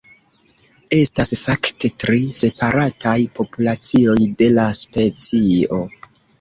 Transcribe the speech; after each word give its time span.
Estas 0.99 1.33
fakte 1.41 1.91
tri 2.05 2.23
separataj 2.39 3.15
populacioj 3.37 4.19
de 4.43 4.51
la 4.59 4.69
specio. 4.83 5.85